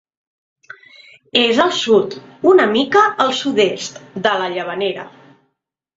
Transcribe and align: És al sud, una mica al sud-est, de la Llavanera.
És 1.41 1.59
al 1.65 1.75
sud, 1.81 2.17
una 2.53 2.67
mica 2.73 3.03
al 3.27 3.35
sud-est, 3.41 4.03
de 4.29 4.37
la 4.45 4.49
Llavanera. 4.57 5.09